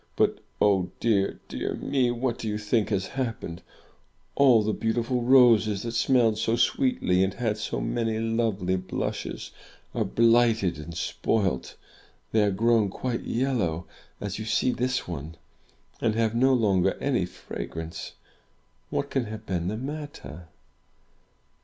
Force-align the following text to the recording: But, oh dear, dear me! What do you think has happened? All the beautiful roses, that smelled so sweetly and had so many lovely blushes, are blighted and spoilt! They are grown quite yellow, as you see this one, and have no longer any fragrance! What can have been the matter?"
But, 0.15 0.39
oh 0.59 0.89
dear, 0.99 1.39
dear 1.47 1.75
me! 1.75 2.09
What 2.09 2.39
do 2.39 2.47
you 2.47 2.57
think 2.57 2.89
has 2.89 3.05
happened? 3.05 3.61
All 4.33 4.63
the 4.63 4.73
beautiful 4.73 5.21
roses, 5.21 5.83
that 5.83 5.91
smelled 5.91 6.39
so 6.39 6.55
sweetly 6.55 7.23
and 7.23 7.35
had 7.35 7.59
so 7.59 7.79
many 7.79 8.17
lovely 8.17 8.77
blushes, 8.77 9.51
are 9.93 10.03
blighted 10.03 10.79
and 10.79 10.97
spoilt! 10.97 11.75
They 12.31 12.41
are 12.43 12.49
grown 12.49 12.89
quite 12.89 13.25
yellow, 13.25 13.85
as 14.19 14.39
you 14.39 14.45
see 14.45 14.71
this 14.71 15.07
one, 15.07 15.37
and 16.01 16.15
have 16.15 16.33
no 16.33 16.51
longer 16.55 16.95
any 16.95 17.27
fragrance! 17.27 18.13
What 18.89 19.11
can 19.11 19.25
have 19.25 19.45
been 19.45 19.67
the 19.67 19.77
matter?" 19.77 20.47